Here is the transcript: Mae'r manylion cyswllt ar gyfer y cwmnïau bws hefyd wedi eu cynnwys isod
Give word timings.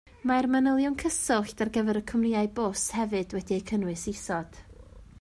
Mae'r 0.29 0.45
manylion 0.53 0.95
cyswllt 1.03 1.61
ar 1.67 1.71
gyfer 1.77 2.01
y 2.01 2.03
cwmnïau 2.13 2.51
bws 2.57 2.89
hefyd 3.01 3.39
wedi 3.39 3.59
eu 3.61 3.67
cynnwys 3.71 4.11
isod 4.17 4.63